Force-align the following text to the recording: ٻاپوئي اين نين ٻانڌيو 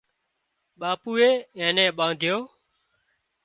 ٻاپوئي 0.79 1.29
اين 1.57 1.69
نين 1.75 1.91
ٻانڌيو 1.97 2.37